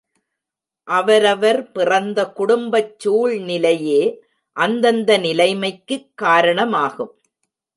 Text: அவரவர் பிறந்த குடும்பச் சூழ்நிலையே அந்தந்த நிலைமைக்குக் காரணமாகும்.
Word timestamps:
அவரவர் 0.87 1.71
பிறந்த 1.71 2.19
குடும்பச் 2.31 2.99
சூழ்நிலையே 2.99 4.01
அந்தந்த 4.57 5.17
நிலைமைக்குக் 5.17 6.09
காரணமாகும். 6.15 7.13